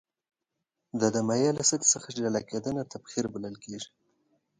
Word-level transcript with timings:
دا 0.99 1.07
د 1.15 1.17
مایع 1.27 1.51
له 1.57 1.63
سطحې 1.69 1.89
څخه 1.93 2.07
جلا 2.15 2.41
کیدل 2.49 2.75
تبخیر 2.93 3.25
بلل 3.33 3.55
کیږي. 3.63 3.89